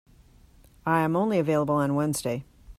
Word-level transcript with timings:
I 0.83 1.01
am 1.01 1.15
only 1.15 1.37
available 1.37 1.75
on 1.75 1.93
Wednesday. 1.93 2.43